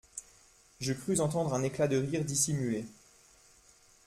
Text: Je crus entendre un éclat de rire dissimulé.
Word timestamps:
Je 0.79 0.93
crus 0.93 1.19
entendre 1.21 1.53
un 1.53 1.61
éclat 1.61 1.87
de 1.87 1.97
rire 1.97 2.25
dissimulé. 2.25 2.87